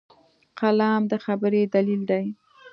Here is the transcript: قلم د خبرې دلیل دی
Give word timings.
قلم 0.59 1.01
د 1.11 1.13
خبرې 1.25 1.61
دلیل 1.75 2.01
دی 2.09 2.25